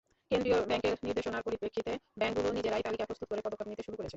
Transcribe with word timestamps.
কেন্দ্রীয় 0.29 0.57
ব্যাংকের 0.69 0.95
নির্দেশনার 1.07 1.45
পরিপ্রেক্ষিতে 1.47 1.91
ব্যাংকগুলো 2.19 2.49
নিজেরাই 2.57 2.85
তালিকা 2.87 3.07
প্রস্তুত 3.09 3.27
করে 3.29 3.43
পদক্ষেপ 3.45 3.67
নিতে 3.69 3.85
শুরু 3.85 3.95
করেছে। 3.97 4.09